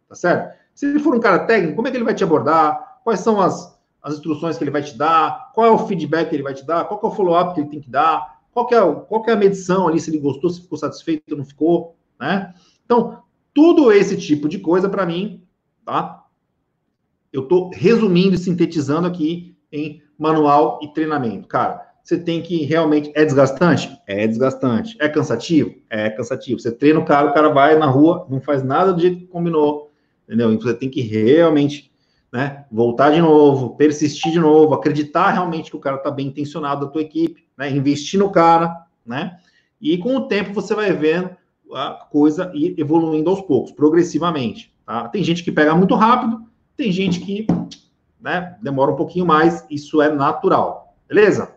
[0.09, 0.57] tá certo?
[0.75, 3.01] Se ele for um cara técnico, como é que ele vai te abordar?
[3.03, 6.37] Quais são as, as instruções que ele vai te dar, qual é o feedback que
[6.37, 9.05] ele vai te dar, qual é o follow-up que ele tem que dar, qual é,
[9.07, 12.55] qual é a medição ali, se ele gostou, se ficou satisfeito não ficou, né?
[12.87, 15.43] Então, tudo esse tipo de coisa, para mim,
[15.85, 16.25] tá?
[17.31, 21.47] Eu estou resumindo e sintetizando aqui em manual e treinamento.
[21.49, 23.13] Cara, você tem que realmente.
[23.15, 23.95] É desgastante?
[24.07, 24.97] É desgastante.
[25.01, 25.75] É cansativo?
[25.91, 26.59] É cansativo.
[26.59, 29.27] Você treina o cara, o cara vai na rua, não faz nada do jeito que
[29.27, 29.91] combinou.
[30.25, 30.51] Entendeu?
[30.53, 31.93] Então você tem que realmente
[32.33, 32.67] né?
[32.71, 36.93] Voltar de novo, persistir de novo, acreditar realmente que o cara está bem intencionado da
[36.93, 37.71] tua equipe, né?
[37.71, 39.39] Investir no cara, né?
[39.81, 41.31] E com o tempo você vai vendo
[41.73, 44.73] a coisa ir evoluindo aos poucos, progressivamente.
[44.85, 45.09] Tá?
[45.09, 46.45] Tem gente que pega muito rápido,
[46.77, 47.47] tem gente que
[48.21, 51.55] né, demora um pouquinho mais, isso é natural, beleza?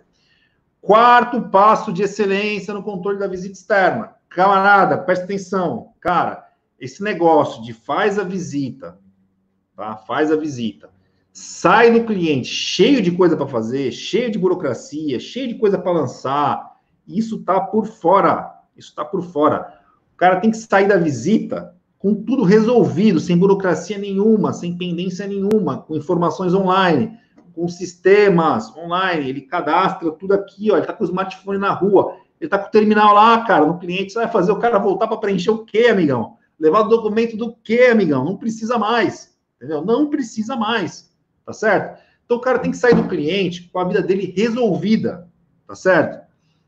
[0.82, 4.16] Quarto passo de excelência no controle da visita externa.
[4.30, 5.94] Camarada, presta atenção.
[6.00, 6.48] Cara,
[6.80, 8.98] esse negócio de faz a visita,
[9.76, 9.98] tá?
[9.98, 10.90] Faz a visita.
[11.42, 15.94] Sai do cliente cheio de coisa para fazer, cheio de burocracia, cheio de coisa para
[15.94, 16.76] lançar.
[17.08, 18.60] Isso tá por fora.
[18.76, 19.74] Isso tá por fora.
[20.14, 25.26] O cara tem que sair da visita com tudo resolvido, sem burocracia nenhuma, sem pendência
[25.28, 27.18] nenhuma, com informações online,
[27.56, 29.30] com sistemas online.
[29.30, 30.76] Ele cadastra tudo aqui, ó.
[30.76, 32.18] Ele tá com o smartphone na rua.
[32.42, 34.12] Ele tá com o terminal lá, cara, no cliente.
[34.12, 36.36] Você vai fazer o cara voltar para preencher o quê, amigão?
[36.60, 38.26] Levar o documento do quê, amigão?
[38.26, 39.84] Não precisa mais entendeu?
[39.84, 41.09] Não precisa mais,
[41.50, 42.00] tá certo?
[42.24, 45.28] Então o cara tem que sair do cliente com a vida dele resolvida,
[45.68, 46.24] tá certo?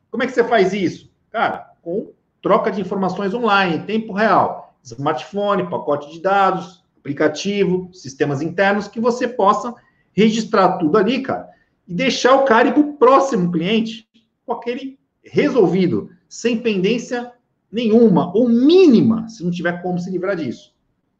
[0.09, 1.13] Como é que você faz isso?
[1.29, 4.73] Cara, com troca de informações online, em tempo real.
[4.81, 9.75] smartphone, pacote de dados, aplicativo, sistemas internos, que você possa
[10.13, 11.47] registrar tudo ali, cara,
[11.87, 14.09] e deixar o cara ir para o próximo cliente
[14.43, 17.31] com aquele resolvido, sem pendência
[17.71, 20.73] nenhuma, ou mínima, se não tiver como se livrar disso.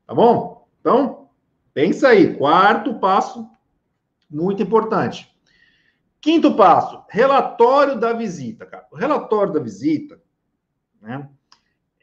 [0.08, 0.68] Tá bom?
[0.80, 1.21] Então,
[1.74, 2.36] pensa aí.
[2.36, 3.50] Quarto passo,
[4.30, 5.32] muito importante.
[6.22, 8.86] Quinto passo, relatório da visita, cara.
[8.92, 10.22] O relatório da visita,
[11.02, 11.28] né?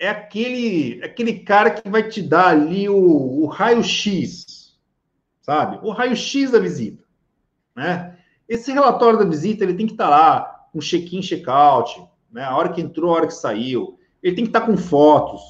[0.01, 4.77] É aquele, aquele cara que vai te dar ali o, o raio-x,
[5.41, 5.79] sabe?
[5.83, 7.05] O raio-x da visita,
[7.75, 8.17] né?
[8.49, 12.43] Esse relatório da visita, ele tem que estar lá com check-in, check-out, né?
[12.45, 13.99] A hora que entrou, a hora que saiu.
[14.23, 15.41] Ele tem que estar com fotos.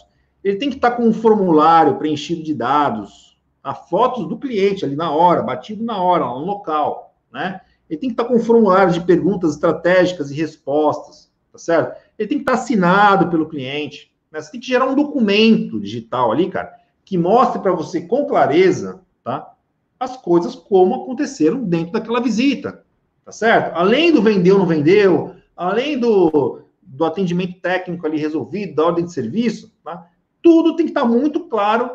[0.43, 3.28] Ele tem que estar com um formulário preenchido de dados,
[3.69, 7.61] a fotos do cliente ali na hora, batido na hora, no local, né?
[7.89, 12.01] Ele tem que estar com um formulário de perguntas estratégicas e respostas, tá certo?
[12.19, 14.11] Ele tem que estar assinado pelo cliente.
[14.33, 14.41] Né?
[14.41, 16.73] Você tem que gerar um documento digital ali, cara,
[17.05, 19.53] que mostre para você com clareza, tá?
[20.01, 22.83] As coisas como aconteceram dentro daquela visita,
[23.23, 23.77] tá certo?
[23.77, 29.13] Além do vendeu não vendeu, além do, do atendimento técnico ali resolvido, da ordem de
[29.13, 30.07] serviço, tá?
[30.41, 31.91] Tudo tem que estar muito claro,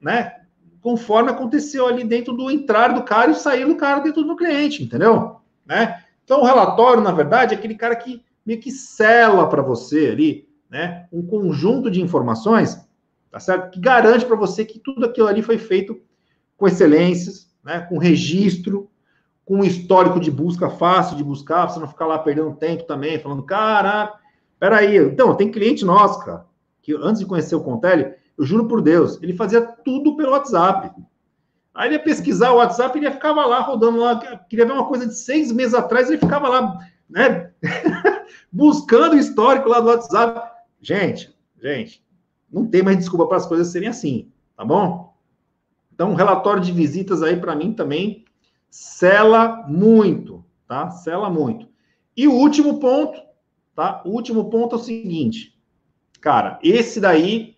[0.00, 0.35] né?
[0.86, 4.84] Conforme aconteceu ali dentro do entrar do cara e sair do cara dentro do cliente,
[4.84, 5.40] entendeu?
[5.66, 6.00] Né?
[6.22, 10.48] Então, o relatório, na verdade, é aquele cara que meio que sela para você ali,
[10.70, 11.08] né?
[11.12, 12.88] Um conjunto de informações,
[13.32, 13.72] tá certo?
[13.72, 16.00] Que garante para você que tudo aquilo ali foi feito
[16.56, 17.80] com excelências, né?
[17.80, 18.88] Com registro,
[19.44, 23.42] com histórico de busca fácil de buscar, você não ficar lá perdendo tempo também, falando,
[23.42, 24.20] caraca,
[24.56, 24.98] peraí.
[24.98, 26.46] Então, tem cliente nosso, cara,
[26.80, 30.90] que antes de conhecer o Contele, eu juro por Deus, ele fazia tudo pelo WhatsApp.
[31.74, 34.18] Aí ele ia pesquisar o WhatsApp, ele ficava lá rodando lá,
[34.48, 37.50] queria ver uma coisa de seis meses atrás, ele ficava lá, né,
[38.50, 40.50] buscando o histórico lá do WhatsApp.
[40.80, 42.02] Gente, gente,
[42.50, 45.14] não tem mais desculpa para as coisas serem assim, tá bom?
[45.94, 48.24] Então, relatório de visitas aí para mim também
[48.70, 50.90] cela muito, tá?
[50.90, 51.68] Cela muito.
[52.16, 53.20] E o último ponto,
[53.74, 54.02] tá?
[54.04, 55.58] O último ponto é o seguinte,
[56.20, 57.55] cara, esse daí,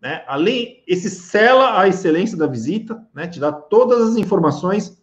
[0.00, 0.22] né?
[0.26, 3.26] Além, esse cela a excelência da visita, né?
[3.26, 5.02] Te dá todas as informações.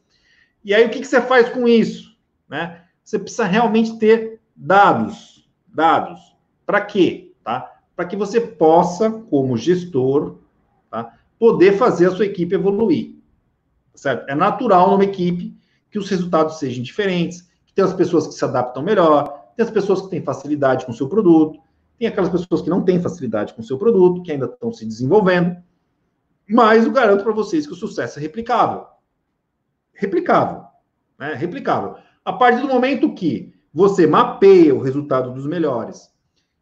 [0.64, 2.18] E aí o que, que você faz com isso,
[2.50, 2.82] né?
[3.04, 6.36] Você precisa realmente ter dados, dados.
[6.66, 7.26] Para quê?
[7.46, 7.80] tá?
[7.96, 10.40] Para que você possa, como gestor,
[10.90, 11.14] tá?
[11.40, 13.16] poder fazer a sua equipe evoluir.
[13.94, 14.28] Certo?
[14.28, 15.56] É natural numa equipe
[15.90, 19.72] que os resultados sejam diferentes, que tem as pessoas que se adaptam melhor, tem as
[19.72, 21.62] pessoas que têm facilidade com o seu produto,
[21.98, 24.86] tem aquelas pessoas que não têm facilidade com o seu produto, que ainda estão se
[24.86, 25.56] desenvolvendo.
[26.48, 28.86] Mas eu garanto para vocês que o sucesso é replicável.
[29.94, 30.64] Replicável.
[31.18, 31.34] Né?
[31.34, 31.96] Replicável.
[32.24, 36.10] A partir do momento que você mapeia o resultado dos melhores,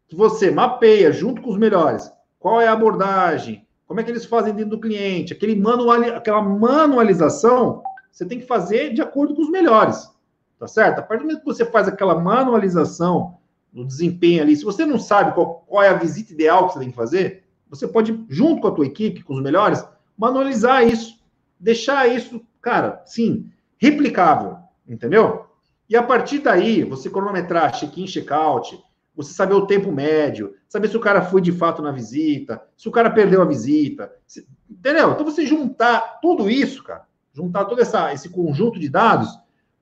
[0.06, 4.24] que você mapeia junto com os melhores qual é a abordagem, como é que eles
[4.24, 9.42] fazem dentro do cliente, aquele manual, aquela manualização, você tem que fazer de acordo com
[9.42, 10.10] os melhores,
[10.58, 10.98] tá certo?
[10.98, 13.38] A partir do momento que você faz aquela manualização
[13.74, 16.78] no desempenho ali, se você não sabe qual, qual é a visita ideal que você
[16.78, 19.84] tem que fazer, você pode, junto com a tua equipe, com os melhores,
[20.16, 21.20] manualizar isso,
[21.58, 25.46] deixar isso, cara, sim, replicável, entendeu?
[25.88, 28.80] E a partir daí, você cronometrar check-in, check-out,
[29.14, 32.88] você saber o tempo médio, saber se o cara foi de fato na visita, se
[32.88, 35.12] o cara perdeu a visita, se, entendeu?
[35.12, 39.28] Então você juntar tudo isso, cara, juntar todo essa, esse conjunto de dados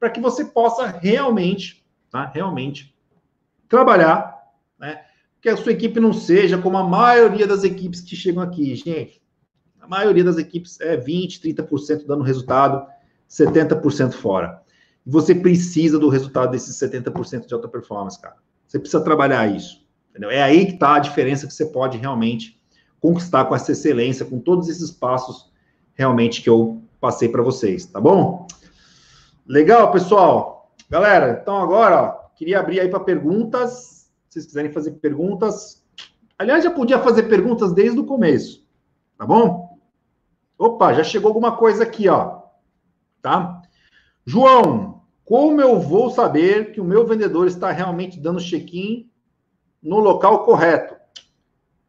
[0.01, 2.25] para que você possa realmente, tá?
[2.25, 2.92] Realmente
[3.73, 4.39] trabalhar,
[4.79, 5.01] né?
[5.41, 9.23] Que a sua equipe não seja como a maioria das equipes que chegam aqui, gente.
[9.81, 12.87] A maioria das equipes é 20, 30% dando resultado,
[13.29, 14.61] 70% fora.
[15.07, 18.37] E você precisa do resultado desses 70% de alta performance, cara.
[18.69, 19.83] Você precisa trabalhar isso.
[20.11, 20.31] Entendeu?
[20.31, 22.61] É aí que está a diferença que você pode realmente
[23.01, 25.51] conquistar com essa excelência, com todos esses passos
[25.95, 28.47] realmente que eu passei para vocês, tá bom?
[29.47, 30.73] Legal, pessoal.
[30.89, 34.11] Galera, então agora, ó, queria abrir aí para perguntas.
[34.29, 35.87] Se vocês quiserem fazer perguntas.
[36.37, 38.67] Aliás, já podia fazer perguntas desde o começo,
[39.17, 39.79] tá bom?
[40.59, 42.43] Opa, já chegou alguma coisa aqui, ó.
[43.21, 43.63] Tá?
[44.27, 49.09] João, como eu vou saber que o meu vendedor está realmente dando check-in
[49.81, 50.97] no local correto?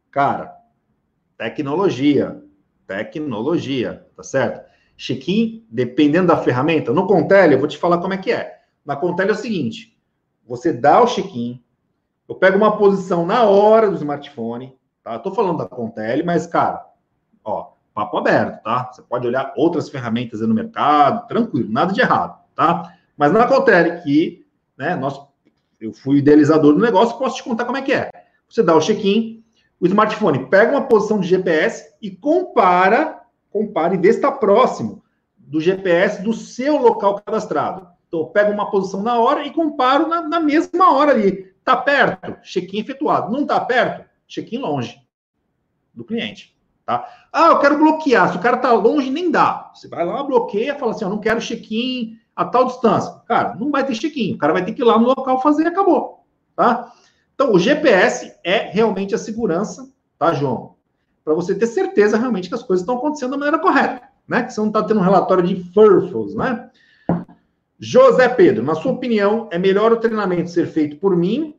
[0.08, 0.54] Cara,
[1.36, 2.44] tecnologia.
[2.86, 4.70] Tecnologia, tá certo?
[4.96, 6.92] Check-in, dependendo da ferramenta.
[6.92, 8.60] No Contele, eu vou te falar como é que é.
[8.84, 9.93] Na Contele é o seguinte:
[10.46, 11.62] você dá o check-in,
[12.28, 15.18] eu pego uma posição na hora do smartphone, tá?
[15.18, 16.86] Tô falando da Contele, mas, cara,
[17.44, 18.90] ó, papo aberto, tá?
[18.92, 22.94] Você pode olhar outras ferramentas no mercado, tranquilo, nada de errado, tá?
[23.16, 25.20] Mas na Contele, que né, nós,
[25.80, 28.10] eu fui idealizador do negócio, posso te contar como é que é.
[28.48, 29.44] Você dá o check-in,
[29.80, 35.02] o smartphone pega uma posição de GPS e compara, compara e vê se está próximo
[35.36, 37.93] do GPS do seu local cadastrado.
[38.26, 41.52] Pego uma posição na hora e comparo na, na mesma hora ali.
[41.58, 42.40] Está perto?
[42.42, 43.32] Check-in efetuado.
[43.32, 44.08] Não está perto?
[44.28, 45.00] Check-in longe
[45.94, 46.54] do cliente.
[46.84, 47.08] Tá?
[47.32, 48.30] Ah, eu quero bloquear.
[48.30, 49.70] Se o cara está longe, nem dá.
[49.74, 53.12] Você vai lá, bloqueia, fala assim: eu não quero check-in a tal distância.
[53.26, 54.34] Cara, não vai ter check-in.
[54.34, 56.24] O cara vai ter que ir lá no local fazer e acabou.
[56.54, 56.92] Tá?
[57.34, 60.74] Então, o GPS é realmente a segurança, tá, João?
[61.24, 64.42] Para você ter certeza realmente que as coisas estão acontecendo da maneira correta, né?
[64.42, 66.70] Que você não está tendo um relatório de furfles, né?
[67.84, 71.54] José Pedro, na sua opinião, é melhor o treinamento ser feito por mim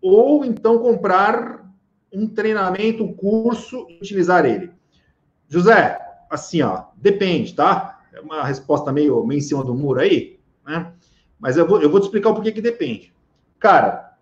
[0.00, 1.70] ou então comprar
[2.10, 4.72] um treinamento, um curso e utilizar ele?
[5.46, 5.98] José,
[6.30, 8.00] assim, ó, depende, tá?
[8.14, 10.94] É uma resposta meio, meio em cima do muro aí, né?
[11.38, 13.12] Mas eu vou, eu vou te explicar o porquê que depende.
[13.58, 14.16] Cara,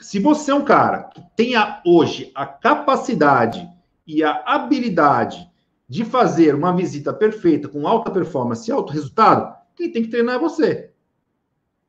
[0.00, 3.68] se você é um cara que tenha hoje a capacidade
[4.06, 5.46] e a habilidade
[5.86, 10.36] de fazer uma visita perfeita com alta performance e alto resultado, quem tem que treinar
[10.36, 10.90] é você.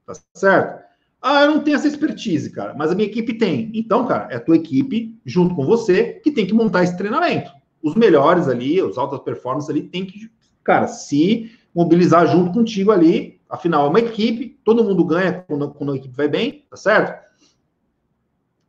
[0.06, 0.86] Tá certo?
[1.22, 3.72] Ah, eu não tenho essa expertise, cara, mas a minha equipe tem.
[3.74, 7.52] Então, cara, é a tua equipe, junto com você, que tem que montar esse treinamento.
[7.82, 10.30] Os melhores ali, os altas performances ali, tem que,
[10.64, 13.42] cara, se mobilizar junto contigo ali.
[13.50, 17.26] Afinal, é uma equipe, todo mundo ganha quando, quando a equipe vai bem, tá certo?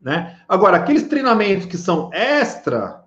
[0.01, 0.41] Né?
[0.49, 3.05] Agora, aqueles treinamentos que são extra,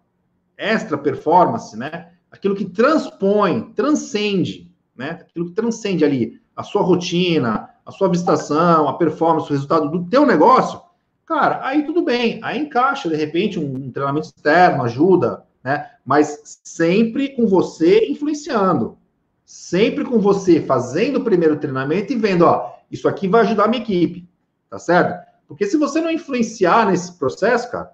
[0.58, 2.12] extra performance, né?
[2.30, 4.71] Aquilo que transpõe, transcende
[5.02, 5.20] né?
[5.22, 10.06] Aquilo que transcende ali a sua rotina, a sua visitação, a performance, o resultado do
[10.06, 10.80] teu negócio,
[11.26, 15.90] cara, aí tudo bem, aí encaixa, de repente, um treinamento externo, ajuda, né?
[16.06, 18.98] Mas sempre com você influenciando.
[19.44, 23.68] Sempre com você fazendo o primeiro treinamento e vendo, ó, isso aqui vai ajudar a
[23.68, 24.30] minha equipe,
[24.70, 25.28] tá certo?
[25.48, 27.92] Porque se você não influenciar nesse processo, cara,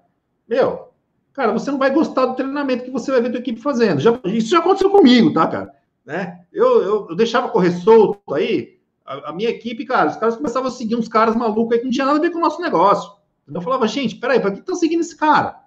[0.48, 0.92] meu,
[1.32, 4.00] cara, você não vai gostar do treinamento que você vai ver a tua equipe fazendo.
[4.00, 5.78] Já, isso já aconteceu comigo, tá, cara?
[6.08, 6.40] Né?
[6.50, 10.68] Eu, eu, eu deixava correr solto aí, a, a, minha equipe, cara, os caras começavam
[10.68, 12.62] a seguir uns caras malucos aí que não tinha nada a ver com o nosso
[12.62, 13.12] negócio.
[13.46, 15.60] Eu falava, gente, peraí, para que estão seguindo esse cara?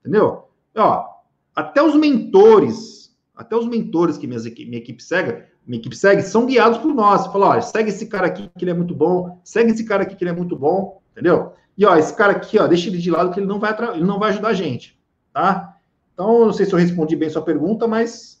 [0.00, 0.48] Entendeu?
[0.76, 1.04] Ó,
[1.54, 6.46] até os mentores, até os mentores que minhas, minha equipe segue, minha equipe segue, são
[6.46, 7.28] guiados por nós.
[7.28, 10.16] Fala, ó, segue esse cara aqui que ele é muito bom, segue esse cara aqui
[10.16, 11.52] que ele é muito bom, entendeu?
[11.78, 14.04] E ó, esse cara aqui, ó, deixa ele de lado que ele não vai, ele
[14.04, 15.00] não vai ajudar a gente,
[15.32, 15.76] tá?
[16.12, 18.36] Então, não sei se eu respondi bem sua pergunta, mas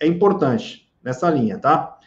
[0.00, 1.98] é importante nessa linha, tá?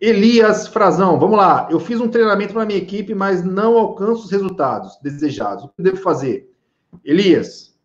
[0.00, 1.68] Elias Frazão, vamos lá.
[1.70, 5.64] Eu fiz um treinamento para minha equipe, mas não alcanço os resultados desejados.
[5.64, 6.52] O que devo fazer?
[7.04, 7.76] Elias,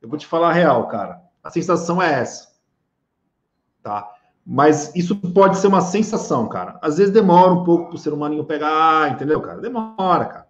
[0.00, 1.20] eu vou te falar a real, cara.
[1.42, 2.52] A sensação é essa.
[3.82, 4.08] Tá?
[4.46, 6.78] Mas isso pode ser uma sensação, cara.
[6.80, 9.60] Às vezes demora um pouco para o ser humano pegar, entendeu, cara?
[9.60, 10.46] Demora, cara.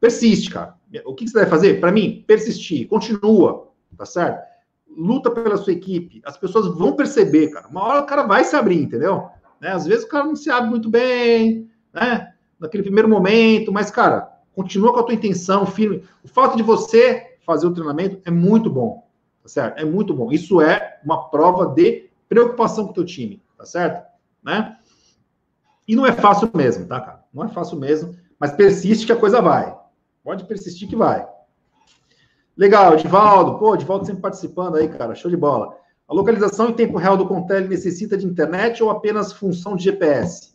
[0.00, 0.74] Persiste, cara.
[1.04, 1.80] O que você deve fazer?
[1.80, 2.88] Para mim, persistir.
[2.88, 4.53] Continua, tá certo?
[4.96, 6.22] Luta pela sua equipe.
[6.24, 7.68] As pessoas vão perceber, cara.
[7.68, 9.28] Uma hora o cara vai se abrir, entendeu?
[9.60, 9.70] Né?
[9.70, 12.32] Às vezes o cara não se abre muito bem, né?
[12.58, 16.04] Naquele primeiro momento, mas, cara, continua com a tua intenção firme.
[16.22, 19.06] O fato de você fazer o treinamento é muito bom,
[19.42, 19.78] tá certo?
[19.78, 20.32] É muito bom.
[20.32, 24.04] Isso é uma prova de preocupação com o teu time, tá certo?
[24.42, 24.76] Né?
[25.86, 27.24] E não é fácil mesmo, tá, cara?
[27.32, 29.76] Não é fácil mesmo, mas persiste que a coisa vai.
[30.22, 31.26] Pode persistir que vai.
[32.56, 33.58] Legal, Divaldo.
[33.58, 35.14] Pô, Divaldo sempre participando aí, cara.
[35.14, 35.76] Show de bola.
[36.06, 40.54] A localização em tempo real do Contele necessita de internet ou apenas função de GPS?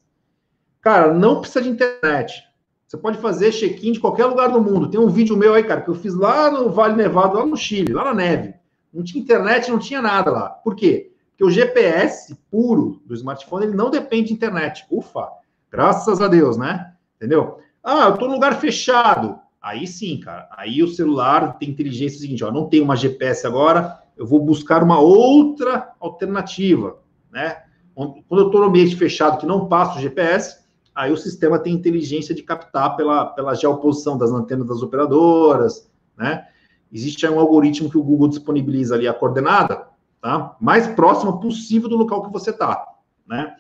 [0.82, 2.44] Cara, não precisa de internet.
[2.88, 4.90] Você pode fazer check-in de qualquer lugar do mundo.
[4.90, 7.58] Tem um vídeo meu aí, cara, que eu fiz lá no Vale Nevado, lá no
[7.58, 8.54] Chile, lá na neve.
[8.94, 10.50] Não tinha internet, não tinha nada lá.
[10.50, 11.12] Por quê?
[11.30, 14.86] Porque o GPS puro do smartphone, ele não depende de internet.
[14.90, 15.28] Ufa!
[15.72, 16.94] Graças a Deus, né?
[17.16, 17.60] Entendeu?
[17.84, 19.40] Ah, eu tô num lugar fechado.
[19.62, 20.48] Aí sim, cara.
[20.52, 24.84] Aí o celular tem inteligência seguinte, ó, não tem uma GPS agora, eu vou buscar
[24.84, 27.00] uma outra alternativa,
[27.32, 27.64] né?
[27.94, 30.60] Quando eu estou no ambiente fechado que não passa o GPS,
[30.96, 36.48] aí o sistema tem inteligência de captar pela, pela geoposição das antenas das operadoras, né?
[36.92, 39.88] Existe um algoritmo que o Google disponibiliza ali a coordenada,
[40.22, 40.56] tá?
[40.60, 42.88] Mais próxima possível do local que você está,
[43.28, 43.56] né?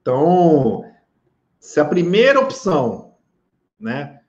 [0.00, 0.84] Então,
[1.58, 3.14] se a primeira opção,
[3.78, 4.19] né,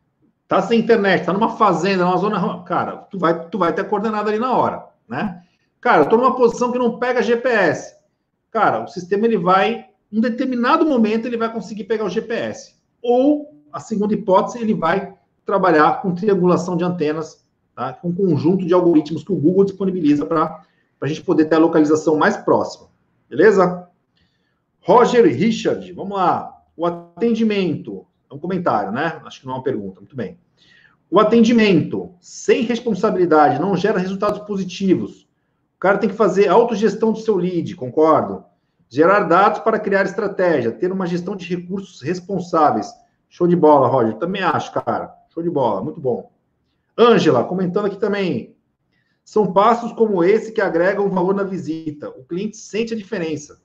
[0.51, 2.61] Tá sem internet, tá numa fazenda, numa zona.
[2.63, 5.41] Cara, tu vai, tu vai ter coordenada ali na hora, né?
[5.79, 7.95] Cara, eu tô numa posição que não pega GPS.
[8.51, 12.75] Cara, o sistema ele vai, em um determinado momento, ele vai conseguir pegar o GPS.
[13.01, 15.13] Ou, a segunda hipótese, ele vai
[15.45, 17.93] trabalhar com triangulação de antenas, tá?
[17.93, 20.65] com um conjunto de algoritmos que o Google disponibiliza para
[20.99, 22.89] a gente poder ter a localização mais próxima.
[23.29, 23.87] Beleza?
[24.81, 26.61] Roger Richard, vamos lá.
[26.75, 28.05] O atendimento.
[28.31, 29.21] É um comentário, né?
[29.25, 29.99] Acho que não é uma pergunta.
[29.99, 30.39] Muito bem.
[31.09, 35.23] O atendimento sem responsabilidade não gera resultados positivos.
[35.75, 38.45] O cara tem que fazer autogestão do seu lead, concordo?
[38.87, 42.89] Gerar dados para criar estratégia, ter uma gestão de recursos responsáveis.
[43.27, 44.15] Show de bola, Roger.
[44.15, 45.13] Também acho, cara.
[45.33, 46.31] Show de bola, muito bom.
[46.97, 48.55] Ângela, comentando aqui também.
[49.23, 52.09] São passos como esse que agregam valor na visita.
[52.09, 53.61] O cliente sente a diferença.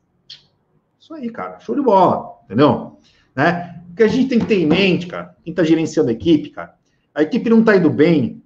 [0.99, 1.61] Isso aí, cara.
[1.61, 2.41] Show de bola.
[2.45, 2.99] Entendeu?
[3.37, 3.83] Né?
[3.93, 6.51] O que a gente tem que ter em mente, cara, quem está gerenciando a equipe,
[6.51, 6.75] cara,
[7.15, 8.43] a equipe não está indo bem,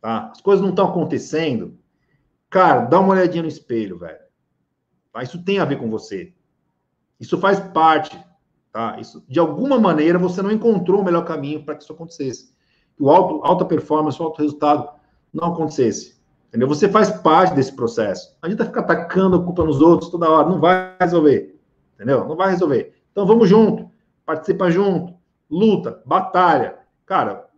[0.00, 0.30] tá?
[0.30, 1.76] As coisas não estão acontecendo.
[2.48, 4.18] Cara, dá uma olhadinha no espelho, velho.
[5.12, 5.22] Tá?
[5.22, 6.32] Isso tem a ver com você.
[7.18, 8.18] Isso faz parte,
[8.72, 8.98] tá?
[8.98, 12.52] Isso, de alguma maneira, você não encontrou o melhor caminho para que isso acontecesse.
[12.98, 14.88] O alto, alta performance, o alto resultado
[15.32, 16.18] não acontecesse.
[16.48, 16.66] Entendeu?
[16.68, 18.36] Você faz parte desse processo.
[18.42, 20.48] A gente vai ficar atacando a culpa nos outros toda hora.
[20.48, 21.56] Não vai resolver.
[21.94, 22.26] Entendeu?
[22.26, 22.94] Não vai resolver.
[23.12, 23.90] Então vamos junto.
[24.24, 25.14] Participa junto.
[25.50, 26.02] Luta.
[26.06, 26.78] Batalha.
[27.06, 27.48] Cara,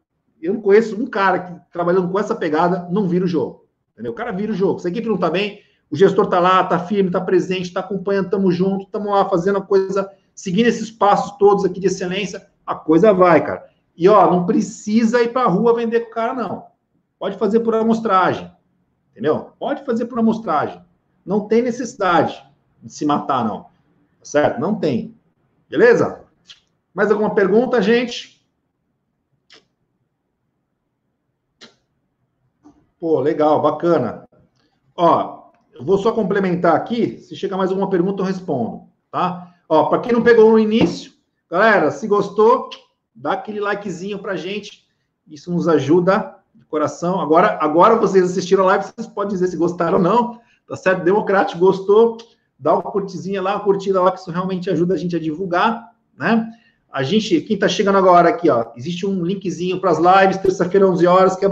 [0.40, 3.66] eu não conheço um cara que trabalhando com essa pegada não vira o jogo.
[3.92, 4.12] Entendeu?
[4.12, 4.78] O cara vira o jogo.
[4.80, 7.80] Se a equipe não tá bem, o gestor tá lá, tá firme, tá presente, tá
[7.80, 12.48] acompanhando, estamos juntos, estamos lá fazendo a coisa, seguindo esses passos todos aqui de excelência,
[12.66, 13.66] a coisa vai, cara.
[13.94, 16.66] E ó, não precisa ir para a rua vender com o cara, não.
[17.18, 18.50] Pode fazer por amostragem.
[19.10, 19.50] Entendeu?
[19.58, 20.82] Pode fazer por amostragem.
[21.24, 22.42] Não tem necessidade
[22.82, 23.66] de se matar, não.
[24.22, 24.58] Certo?
[24.58, 25.14] Não tem.
[25.68, 26.21] Beleza?
[26.94, 28.42] Mais alguma pergunta, gente?
[32.98, 34.28] Pô, legal, bacana.
[34.94, 37.18] Ó, eu vou só complementar aqui.
[37.18, 39.54] Se chegar mais alguma pergunta, eu respondo, tá?
[39.68, 41.12] Ó, para quem não pegou no início,
[41.50, 42.70] galera, se gostou,
[43.14, 44.86] dá aquele likezinho pra gente.
[45.26, 47.20] Isso nos ajuda de coração.
[47.20, 50.40] Agora, agora vocês assistiram a live, vocês podem dizer se gostaram ou não.
[50.68, 51.02] Tá certo?
[51.02, 52.18] Democrático, gostou?
[52.58, 55.92] Dá uma curtizinha lá, uma curtida lá, que isso realmente ajuda a gente a divulgar,
[56.16, 56.48] né?
[56.92, 60.86] A gente, quem tá chegando agora aqui, ó, existe um linkzinho para as lives, terça-feira,
[60.86, 61.48] 11 horas, quer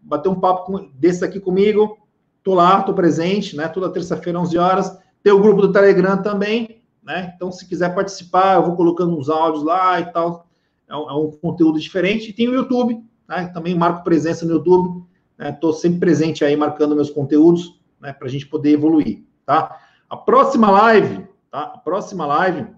[0.00, 1.98] bater um papo com, desse aqui comigo,
[2.44, 3.66] tô lá, tô presente, né?
[3.66, 4.98] Toda terça-feira, 11 horas.
[5.20, 7.32] Tem o grupo do Telegram também, né?
[7.34, 10.46] Então, se quiser participar, eu vou colocando uns áudios lá e tal.
[10.88, 12.30] É um, é um conteúdo diferente.
[12.30, 13.50] E tem o YouTube, né?
[13.52, 15.04] Também marco presença no YouTube.
[15.40, 15.78] Estou né?
[15.78, 18.12] sempre presente aí, marcando meus conteúdos, né?
[18.12, 19.76] Para a gente poder evoluir, tá?
[20.08, 21.62] A próxima live, tá?
[21.62, 22.77] A próxima live,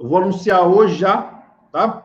[0.00, 2.04] eu vou anunciar hoje já, tá?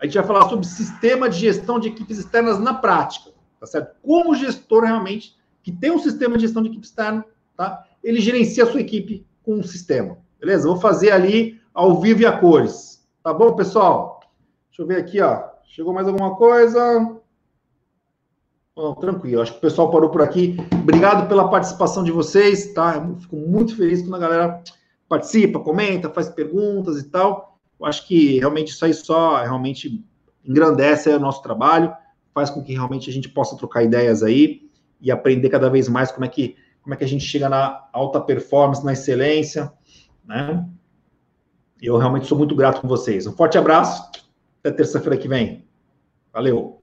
[0.00, 3.96] A gente vai falar sobre sistema de gestão de equipes externas na prática tá certo?
[4.02, 7.24] Como gestor realmente que tem um sistema de gestão de equipe externa,
[7.56, 7.84] tá?
[8.02, 10.68] Ele gerencia a sua equipe com um sistema, beleza?
[10.68, 14.20] Vou fazer ali ao vivo e a cores, tá bom, pessoal?
[14.68, 15.44] Deixa eu ver aqui, ó.
[15.64, 17.16] Chegou mais alguma coisa?
[19.00, 20.56] Tranquilo, acho que o pessoal parou por aqui.
[20.72, 22.96] Obrigado pela participação de vocês, tá?
[22.96, 24.62] Eu fico muito feliz quando a galera
[25.08, 27.58] participa, comenta, faz perguntas e tal.
[27.78, 30.04] Eu acho que realmente isso aí só realmente
[30.44, 31.94] engrandece o nosso trabalho
[32.38, 36.12] faz com que realmente a gente possa trocar ideias aí e aprender cada vez mais
[36.12, 39.72] como é que, como é que a gente chega na alta performance, na excelência,
[40.24, 40.64] né?
[41.80, 43.26] Eu realmente sou muito grato com vocês.
[43.26, 44.10] Um forte abraço,
[44.60, 45.64] até terça-feira que vem.
[46.32, 46.77] Valeu!